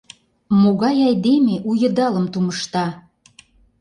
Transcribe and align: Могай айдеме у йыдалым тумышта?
Могай 0.61 0.97
айдеме 1.07 1.55
у 1.69 1.71
йыдалым 1.81 2.25
тумышта? 2.33 2.85